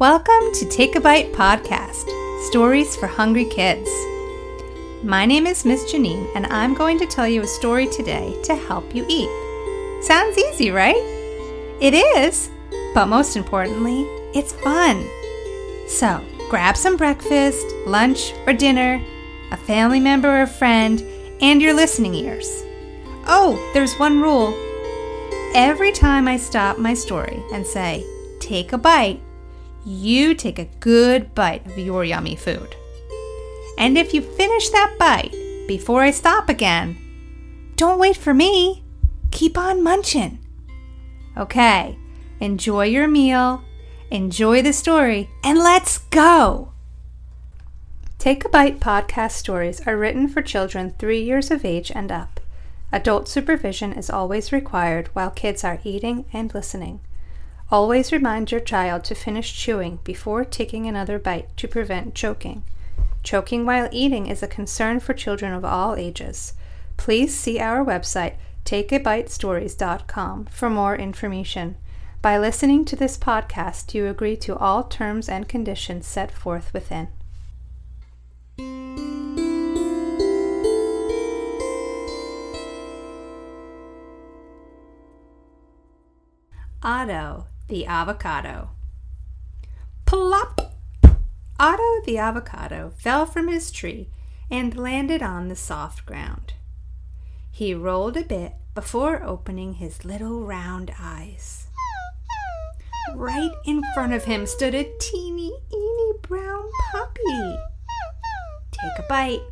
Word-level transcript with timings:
Welcome 0.00 0.54
to 0.54 0.66
Take 0.66 0.96
a 0.96 1.00
Bite 1.00 1.30
Podcast 1.34 2.08
Stories 2.46 2.96
for 2.96 3.06
Hungry 3.06 3.44
Kids. 3.44 3.90
My 5.02 5.26
name 5.26 5.46
is 5.46 5.66
Miss 5.66 5.92
Janine, 5.92 6.26
and 6.34 6.46
I'm 6.46 6.72
going 6.72 6.98
to 7.00 7.06
tell 7.06 7.28
you 7.28 7.42
a 7.42 7.46
story 7.46 7.86
today 7.86 8.34
to 8.44 8.54
help 8.54 8.94
you 8.94 9.04
eat. 9.10 9.28
Sounds 10.02 10.38
easy, 10.38 10.70
right? 10.70 10.96
It 11.82 11.92
is, 11.92 12.48
but 12.94 13.08
most 13.08 13.36
importantly, 13.36 14.04
it's 14.34 14.54
fun. 14.54 15.06
So, 15.86 16.24
grab 16.48 16.78
some 16.78 16.96
breakfast, 16.96 17.66
lunch, 17.84 18.32
or 18.46 18.54
dinner, 18.54 19.04
a 19.50 19.58
family 19.58 20.00
member 20.00 20.40
or 20.40 20.46
friend, 20.46 21.02
and 21.42 21.60
your 21.60 21.74
listening 21.74 22.14
ears. 22.14 22.64
Oh, 23.26 23.60
there's 23.74 23.98
one 23.98 24.22
rule. 24.22 24.54
Every 25.54 25.92
time 25.92 26.26
I 26.26 26.38
stop 26.38 26.78
my 26.78 26.94
story 26.94 27.42
and 27.52 27.66
say, 27.66 28.06
take 28.38 28.72
a 28.72 28.78
bite, 28.78 29.20
you 29.90 30.34
take 30.34 30.58
a 30.58 30.70
good 30.80 31.34
bite 31.34 31.66
of 31.66 31.76
your 31.76 32.04
yummy 32.04 32.36
food. 32.36 32.74
And 33.78 33.98
if 33.98 34.14
you 34.14 34.22
finish 34.22 34.68
that 34.70 34.96
bite 34.98 35.34
before 35.66 36.02
I 36.02 36.10
stop 36.10 36.48
again, 36.48 36.96
don't 37.76 37.98
wait 37.98 38.16
for 38.16 38.34
me. 38.34 38.84
Keep 39.30 39.56
on 39.56 39.82
munching. 39.82 40.38
Okay, 41.36 41.98
enjoy 42.40 42.86
your 42.86 43.08
meal, 43.08 43.62
enjoy 44.10 44.62
the 44.62 44.72
story, 44.72 45.30
and 45.42 45.58
let's 45.58 45.98
go. 45.98 46.72
Take 48.18 48.44
a 48.44 48.50
Bite 48.50 48.80
podcast 48.80 49.32
stories 49.32 49.80
are 49.86 49.96
written 49.96 50.28
for 50.28 50.42
children 50.42 50.94
three 50.98 51.22
years 51.22 51.50
of 51.50 51.64
age 51.64 51.90
and 51.94 52.12
up. 52.12 52.38
Adult 52.92 53.28
supervision 53.28 53.94
is 53.94 54.10
always 54.10 54.52
required 54.52 55.08
while 55.14 55.30
kids 55.30 55.64
are 55.64 55.80
eating 55.84 56.26
and 56.32 56.52
listening. 56.52 57.00
Always 57.72 58.10
remind 58.10 58.50
your 58.50 58.60
child 58.60 59.04
to 59.04 59.14
finish 59.14 59.56
chewing 59.56 60.00
before 60.02 60.44
taking 60.44 60.86
another 60.86 61.20
bite 61.20 61.56
to 61.56 61.68
prevent 61.68 62.16
choking. 62.16 62.64
Choking 63.22 63.64
while 63.64 63.88
eating 63.92 64.26
is 64.26 64.42
a 64.42 64.48
concern 64.48 64.98
for 64.98 65.14
children 65.14 65.52
of 65.52 65.64
all 65.64 65.94
ages. 65.94 66.54
Please 66.96 67.38
see 67.38 67.60
our 67.60 67.84
website, 67.84 68.34
takeabitestories.com, 68.64 70.46
for 70.46 70.68
more 70.68 70.96
information. 70.96 71.76
By 72.20 72.38
listening 72.38 72.84
to 72.86 72.96
this 72.96 73.16
podcast, 73.16 73.94
you 73.94 74.08
agree 74.08 74.36
to 74.38 74.56
all 74.56 74.82
terms 74.82 75.28
and 75.28 75.48
conditions 75.48 76.06
set 76.08 76.32
forth 76.32 76.74
within. 76.74 77.06
Otto 86.82 87.46
the 87.70 87.86
avocado. 87.86 88.70
Plop! 90.04 90.74
Otto 91.58 92.02
the 92.04 92.18
avocado 92.18 92.92
fell 92.98 93.24
from 93.24 93.46
his 93.46 93.70
tree 93.70 94.08
and 94.50 94.76
landed 94.76 95.22
on 95.22 95.46
the 95.46 95.54
soft 95.54 96.04
ground. 96.04 96.54
He 97.52 97.72
rolled 97.72 98.16
a 98.16 98.24
bit 98.24 98.54
before 98.74 99.22
opening 99.22 99.74
his 99.74 100.04
little 100.04 100.44
round 100.44 100.92
eyes. 101.00 101.68
Right 103.14 103.52
in 103.64 103.82
front 103.94 104.14
of 104.14 104.24
him 104.24 104.46
stood 104.46 104.74
a 104.74 104.90
teeny, 104.98 105.52
eeny 105.72 106.12
brown 106.22 106.68
puppy. 106.90 107.56
Take 108.72 108.98
a 108.98 109.06
bite. 109.08 109.42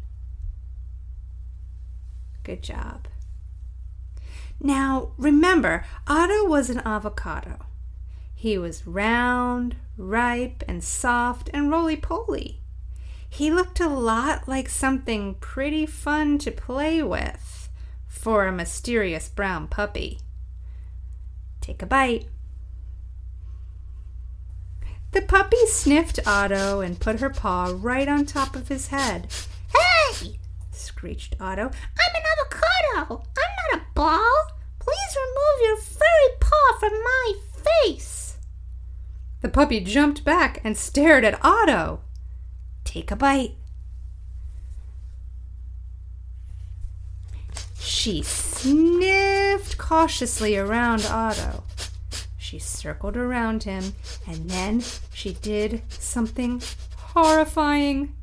Good 2.42 2.62
job. 2.62 3.06
Now, 4.60 5.12
remember, 5.16 5.84
Otto 6.08 6.44
was 6.46 6.68
an 6.68 6.80
avocado. 6.84 7.67
He 8.40 8.56
was 8.56 8.86
round, 8.86 9.74
ripe, 9.96 10.62
and 10.68 10.84
soft 10.84 11.50
and 11.52 11.72
roly 11.72 11.96
poly. 11.96 12.60
He 13.28 13.50
looked 13.50 13.80
a 13.80 13.88
lot 13.88 14.46
like 14.46 14.68
something 14.68 15.34
pretty 15.40 15.86
fun 15.86 16.38
to 16.38 16.52
play 16.52 17.02
with 17.02 17.68
for 18.06 18.46
a 18.46 18.52
mysterious 18.52 19.28
brown 19.28 19.66
puppy. 19.66 20.20
Take 21.60 21.82
a 21.82 21.86
bite. 21.86 22.28
The 25.10 25.22
puppy 25.22 25.66
sniffed 25.66 26.20
Otto 26.24 26.80
and 26.80 27.00
put 27.00 27.18
her 27.18 27.30
paw 27.30 27.74
right 27.76 28.06
on 28.06 28.24
top 28.24 28.54
of 28.54 28.68
his 28.68 28.86
head. 28.86 29.26
Hey! 29.74 30.38
screeched 30.70 31.34
Otto. 31.40 31.62
I'm 31.62 32.14
an 32.14 32.22
avocado! 32.38 33.24
I'm 33.36 33.78
not 33.78 33.82
a 33.82 33.94
ball! 33.94 34.46
Please 34.78 35.16
remove 35.16 35.66
your 35.66 35.76
furry 35.78 36.36
paw 36.38 36.78
from 36.78 36.92
my 36.92 37.34
face! 37.82 38.17
The 39.48 39.54
puppy 39.54 39.80
jumped 39.80 40.24
back 40.24 40.60
and 40.62 40.76
stared 40.76 41.24
at 41.24 41.42
Otto. 41.42 42.02
Take 42.84 43.10
a 43.10 43.16
bite. 43.16 43.54
She 47.78 48.22
sniffed 48.22 49.78
cautiously 49.78 50.58
around 50.58 51.06
Otto. 51.06 51.64
She 52.36 52.58
circled 52.58 53.16
around 53.16 53.62
him 53.62 53.94
and 54.26 54.50
then 54.50 54.82
she 55.14 55.32
did 55.32 55.80
something 55.88 56.60
horrifying. 57.14 58.14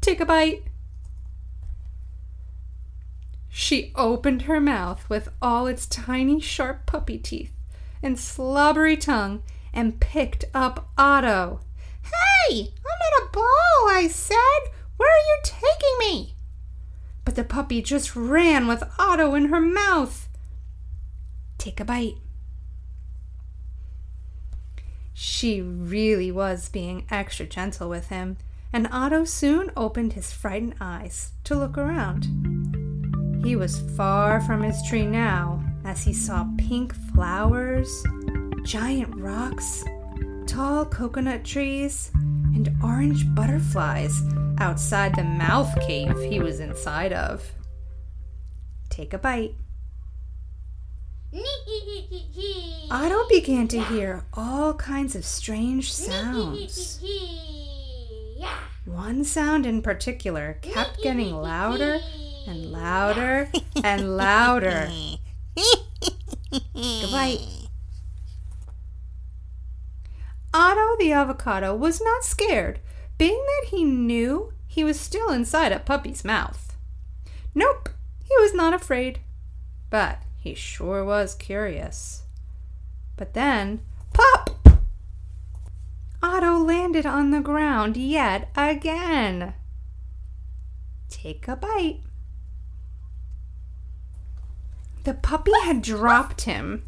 Take 0.00 0.20
a 0.20 0.24
bite. 0.24 0.62
She 3.48 3.90
opened 3.96 4.42
her 4.42 4.60
mouth 4.60 5.10
with 5.10 5.28
all 5.42 5.66
its 5.66 5.88
tiny, 5.88 6.38
sharp 6.38 6.86
puppy 6.86 7.18
teeth 7.18 7.52
and 8.00 8.16
slobbery 8.16 8.96
tongue 8.96 9.42
and 9.72 10.00
picked 10.00 10.44
up 10.54 10.90
Otto. 10.96 11.60
Hey, 12.02 12.60
I'm 12.60 12.66
in 12.66 13.26
a 13.26 13.30
ball, 13.32 13.88
I 13.88 14.08
said. 14.10 14.72
Where 14.96 15.08
are 15.08 15.26
you 15.26 15.38
taking 15.42 15.98
me? 16.00 16.34
But 17.24 17.36
the 17.36 17.44
puppy 17.44 17.82
just 17.82 18.16
ran 18.16 18.66
with 18.66 18.82
Otto 18.98 19.34
in 19.34 19.46
her 19.46 19.60
mouth. 19.60 20.28
Take 21.58 21.80
a 21.80 21.84
bite. 21.84 22.16
She 25.14 25.60
really 25.60 26.32
was 26.32 26.68
being 26.68 27.06
extra 27.10 27.46
gentle 27.46 27.88
with 27.88 28.08
him, 28.08 28.38
and 28.72 28.88
Otto 28.90 29.24
soon 29.24 29.70
opened 29.76 30.14
his 30.14 30.32
frightened 30.32 30.74
eyes 30.80 31.32
to 31.44 31.54
look 31.54 31.78
around. 31.78 32.26
He 33.44 33.56
was 33.56 33.80
far 33.96 34.40
from 34.40 34.62
his 34.62 34.82
tree 34.88 35.06
now 35.06 35.62
as 35.84 36.04
he 36.04 36.12
saw 36.12 36.46
pink 36.56 36.94
flowers 37.12 38.04
giant 38.64 39.14
rocks, 39.16 39.84
tall 40.46 40.84
coconut 40.84 41.44
trees, 41.44 42.10
and 42.14 42.70
orange 42.82 43.24
butterflies 43.34 44.22
outside 44.58 45.14
the 45.16 45.24
mouth 45.24 45.74
cave 45.80 46.16
he 46.30 46.38
was 46.38 46.60
inside 46.60 47.12
of. 47.12 47.52
Take 48.88 49.12
a 49.12 49.18
bite. 49.18 49.54
Otto 52.90 53.26
began 53.28 53.66
to 53.68 53.82
hear 53.82 54.24
all 54.34 54.74
kinds 54.74 55.16
of 55.16 55.24
strange 55.24 55.92
sounds. 55.92 57.02
One 58.84 59.24
sound 59.24 59.64
in 59.64 59.80
particular 59.80 60.58
kept 60.60 61.02
getting 61.02 61.34
louder 61.34 62.00
and 62.46 62.70
louder 62.70 63.48
and 63.84 64.16
louder. 64.16 64.90
Goodbye. 66.74 67.38
Otto 70.54 70.96
the 70.98 71.12
avocado 71.12 71.74
was 71.74 72.00
not 72.02 72.24
scared, 72.24 72.80
being 73.16 73.42
that 73.46 73.68
he 73.70 73.84
knew 73.84 74.52
he 74.66 74.84
was 74.84 75.00
still 75.00 75.30
inside 75.30 75.72
a 75.72 75.78
puppy's 75.78 76.24
mouth. 76.24 76.76
Nope, 77.54 77.88
he 78.22 78.34
was 78.36 78.52
not 78.52 78.74
afraid, 78.74 79.20
but 79.88 80.22
he 80.38 80.54
sure 80.54 81.04
was 81.04 81.34
curious. 81.34 82.22
But 83.16 83.34
then, 83.34 83.80
pop! 84.12 84.50
Otto 86.22 86.58
landed 86.58 87.06
on 87.06 87.30
the 87.30 87.40
ground 87.40 87.96
yet 87.96 88.48
again. 88.56 89.54
Take 91.08 91.48
a 91.48 91.56
bite. 91.56 92.00
The 95.04 95.14
puppy 95.14 95.52
had 95.64 95.82
dropped 95.82 96.42
him 96.42 96.84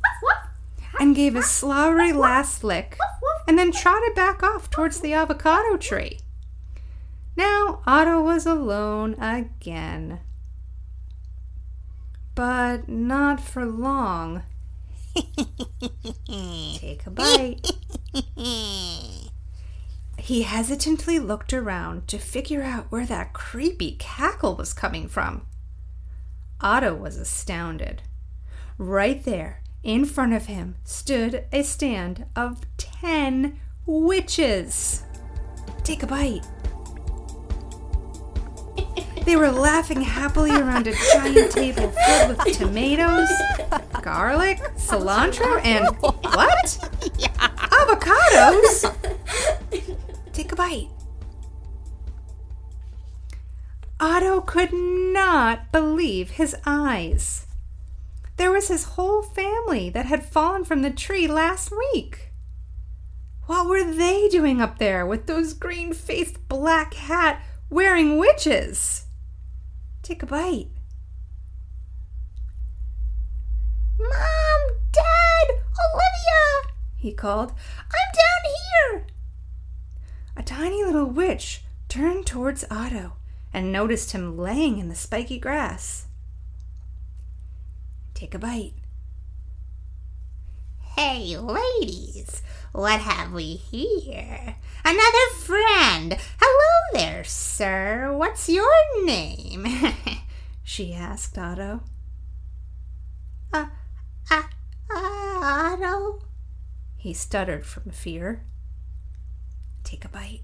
and 1.00 1.16
gave 1.16 1.34
a 1.34 1.42
slobbery 1.42 2.12
last 2.12 2.62
lick 2.62 2.96
and 3.46 3.58
then 3.58 3.72
trotted 3.72 4.14
back 4.14 4.42
off 4.42 4.70
towards 4.70 5.00
the 5.00 5.12
avocado 5.12 5.76
tree. 5.76 6.20
Now 7.36 7.80
Otto 7.86 8.22
was 8.22 8.46
alone 8.46 9.14
again. 9.14 10.20
But 12.34 12.88
not 12.88 13.40
for 13.40 13.64
long. 13.64 14.42
Take 16.26 17.06
a 17.06 17.10
bite. 17.10 17.70
He 20.18 20.42
hesitantly 20.42 21.18
looked 21.18 21.52
around 21.52 22.08
to 22.08 22.18
figure 22.18 22.62
out 22.62 22.90
where 22.90 23.04
that 23.04 23.34
creepy 23.34 23.96
cackle 23.98 24.56
was 24.56 24.72
coming 24.72 25.06
from. 25.06 25.46
Otto 26.60 26.94
was 26.94 27.18
astounded. 27.18 28.00
Right 28.78 29.22
there, 29.22 29.62
in 29.82 30.06
front 30.06 30.32
of 30.32 30.46
him 30.46 30.76
stood 30.82 31.44
a 31.52 31.62
stand 31.62 32.24
of 32.34 32.62
ten 33.04 33.60
witches. 33.84 35.02
Take 35.82 36.02
a 36.02 36.06
bite. 36.06 36.46
They 39.26 39.36
were 39.36 39.50
laughing 39.50 40.00
happily 40.00 40.50
around 40.50 40.86
a 40.86 40.94
giant 41.12 41.52
table 41.52 41.90
filled 41.90 42.28
with 42.36 42.56
tomatoes, 42.56 43.28
garlic, 44.02 44.58
cilantro, 44.76 45.62
and 45.64 45.86
what? 45.98 46.78
Avocados? 47.78 48.94
Take 50.32 50.52
a 50.52 50.56
bite. 50.56 50.88
Otto 54.00 54.40
could 54.40 54.72
not 54.72 55.70
believe 55.72 56.32
his 56.32 56.56
eyes. 56.64 57.46
There 58.36 58.50
was 58.50 58.68
his 58.68 58.84
whole 58.84 59.22
family 59.22 59.90
that 59.90 60.06
had 60.06 60.24
fallen 60.24 60.64
from 60.64 60.82
the 60.82 60.90
tree 60.90 61.26
last 61.26 61.70
week. 61.70 62.33
What 63.46 63.68
were 63.68 63.84
they 63.84 64.28
doing 64.28 64.62
up 64.62 64.78
there 64.78 65.04
with 65.04 65.26
those 65.26 65.52
green 65.52 65.92
faced 65.92 66.48
black 66.48 66.94
hat 66.94 67.42
wearing 67.68 68.16
witches? 68.16 69.04
Take 70.02 70.22
a 70.22 70.26
bite. 70.26 70.68
Mom, 73.98 74.60
Dad, 74.92 75.48
Olivia, 75.50 76.74
he 76.96 77.12
called. 77.12 77.52
I'm 77.78 78.12
down 78.14 78.52
here. 78.54 79.06
A 80.36 80.42
tiny 80.42 80.82
little 80.82 81.06
witch 81.06 81.64
turned 81.88 82.26
towards 82.26 82.64
Otto 82.70 83.12
and 83.52 83.70
noticed 83.70 84.12
him 84.12 84.38
laying 84.38 84.78
in 84.78 84.88
the 84.88 84.94
spiky 84.94 85.38
grass. 85.38 86.06
Take 88.14 88.34
a 88.34 88.38
bite. 88.38 88.74
Hey, 90.96 91.36
ladies, 91.36 92.40
what 92.70 93.00
have 93.00 93.32
we 93.32 93.56
here? 93.56 94.54
Another 94.84 95.34
friend. 95.40 96.16
Hello 96.40 97.00
there, 97.00 97.24
sir. 97.24 98.14
What's 98.16 98.48
your 98.48 98.72
name? 99.04 99.66
she 100.62 100.94
asked 100.94 101.36
Otto. 101.36 101.80
Uh, 103.52 103.66
uh, 104.30 104.42
uh, 104.88 105.40
Otto? 105.42 106.20
He 106.96 107.12
stuttered 107.12 107.66
from 107.66 107.90
fear. 107.90 108.44
Take 109.82 110.04
a 110.04 110.08
bite. 110.08 110.42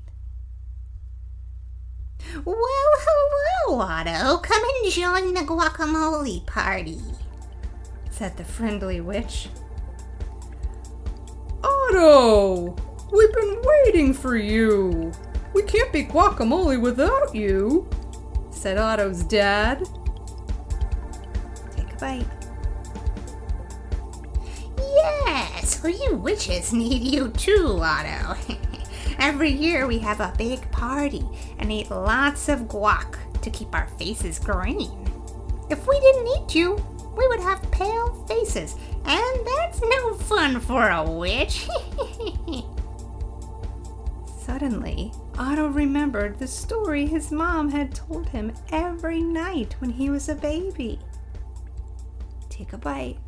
Well, 2.44 2.56
hello, 2.56 3.81
Otto. 3.82 4.38
Come 4.38 4.62
and 4.82 4.93
join 4.93 5.35
the 5.35 5.43
guacamole 5.43 6.44
party, 6.44 7.00
said 8.11 8.37
the 8.37 8.43
friendly 8.43 9.00
witch. 9.00 9.49
Otto! 11.91 12.77
We've 13.11 13.33
been 13.33 13.61
waiting 13.63 14.15
for 14.15 14.37
you. 14.37 15.11
We 15.53 15.63
can't 15.65 15.93
be 15.93 16.05
guacamole 16.05 16.81
without 16.81 17.35
you, 17.35 17.89
said 18.51 18.79
Otto's 18.79 19.25
dad. 19.25 19.89
Take 21.75 21.93
a 21.93 21.97
bite. 21.97 22.27
Yes, 24.79 25.83
we 25.83 25.99
witches 26.13 26.73
need 26.73 27.03
you 27.03 27.31
too, 27.31 27.81
Otto. 27.83 28.37
Every 29.19 29.51
year 29.51 29.89
we 29.89 29.99
have 29.99 30.21
a 30.21 30.33
big 30.39 30.71
party 30.71 31.25
and 31.59 31.73
eat 31.73 31.91
lots 31.91 32.49
of 32.49 32.61
guac 32.69 33.17
to 33.43 33.51
keep 33.51 33.75
our 33.75 33.89
faces 33.99 34.39
green. 34.39 35.11
If 35.69 35.89
we 35.89 35.99
didn't 35.99 36.29
eat 36.29 36.55
you, 36.55 36.77
we 37.17 37.27
would 37.27 37.41
have 37.41 37.69
pale 37.73 38.25
faces, 38.29 38.77
and 39.05 39.47
that's 39.47 39.81
no 39.82 40.14
fun 40.14 40.61
for 40.61 40.88
a 40.88 41.02
witch. 41.02 41.69
Suddenly, 44.44 45.12
Otto 45.38 45.69
remembered 45.69 46.38
the 46.38 46.47
story 46.47 47.06
his 47.06 47.31
mom 47.31 47.70
had 47.70 47.94
told 47.94 48.29
him 48.29 48.52
every 48.73 49.23
night 49.23 49.76
when 49.79 49.91
he 49.91 50.11
was 50.11 50.29
a 50.29 50.35
baby. 50.35 50.99
Take 52.49 52.73
a 52.73 52.79
bite. 52.79 53.19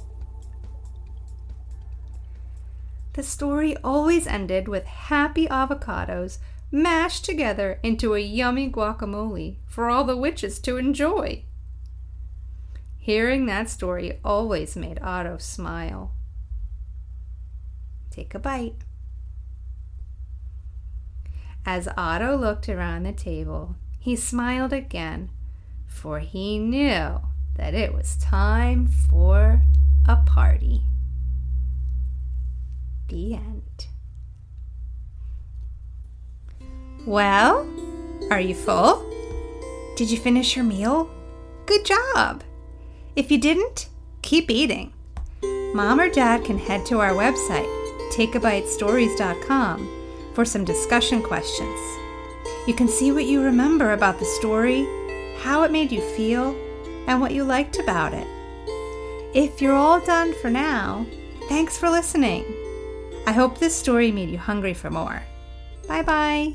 The 3.14 3.22
story 3.22 3.76
always 3.84 4.26
ended 4.26 4.68
with 4.68 4.84
happy 4.84 5.46
avocados 5.46 6.38
mashed 6.70 7.24
together 7.24 7.78
into 7.82 8.14
a 8.14 8.18
yummy 8.18 8.70
guacamole 8.70 9.56
for 9.66 9.90
all 9.90 10.04
the 10.04 10.16
witches 10.16 10.58
to 10.60 10.78
enjoy. 10.78 11.44
Hearing 13.02 13.46
that 13.46 13.68
story 13.68 14.20
always 14.24 14.76
made 14.76 15.00
Otto 15.02 15.36
smile. 15.38 16.12
Take 18.12 18.32
a 18.32 18.38
bite. 18.38 18.76
As 21.66 21.88
Otto 21.96 22.36
looked 22.36 22.68
around 22.68 23.02
the 23.02 23.12
table, 23.12 23.74
he 23.98 24.14
smiled 24.14 24.72
again, 24.72 25.30
for 25.88 26.20
he 26.20 26.60
knew 26.60 27.20
that 27.56 27.74
it 27.74 27.92
was 27.92 28.16
time 28.18 28.86
for 28.86 29.62
a 30.06 30.18
party. 30.18 30.82
The 33.08 33.34
end. 33.34 33.86
Well, 37.04 37.68
are 38.30 38.40
you 38.40 38.54
full? 38.54 39.04
Did 39.96 40.08
you 40.08 40.18
finish 40.18 40.54
your 40.54 40.64
meal? 40.64 41.10
Good 41.66 41.84
job! 41.84 42.44
If 43.14 43.30
you 43.30 43.38
didn't, 43.38 43.88
keep 44.22 44.50
eating. 44.50 44.92
Mom 45.74 46.00
or 46.00 46.08
Dad 46.08 46.44
can 46.44 46.58
head 46.58 46.86
to 46.86 47.00
our 47.00 47.12
website, 47.12 47.68
takeabitestories.com, 48.12 49.88
for 50.34 50.44
some 50.44 50.64
discussion 50.64 51.22
questions. 51.22 51.78
You 52.66 52.74
can 52.74 52.88
see 52.88 53.12
what 53.12 53.24
you 53.24 53.42
remember 53.42 53.92
about 53.92 54.18
the 54.18 54.24
story, 54.24 54.86
how 55.40 55.62
it 55.62 55.72
made 55.72 55.92
you 55.92 56.00
feel, 56.00 56.56
and 57.06 57.20
what 57.20 57.32
you 57.32 57.44
liked 57.44 57.78
about 57.78 58.14
it. 58.14 58.26
If 59.34 59.60
you're 59.60 59.74
all 59.74 60.00
done 60.00 60.34
for 60.34 60.50
now, 60.50 61.06
thanks 61.48 61.76
for 61.76 61.90
listening. 61.90 62.44
I 63.26 63.32
hope 63.32 63.58
this 63.58 63.74
story 63.74 64.12
made 64.12 64.30
you 64.30 64.38
hungry 64.38 64.74
for 64.74 64.90
more. 64.90 65.22
Bye 65.88 66.02
bye. 66.02 66.54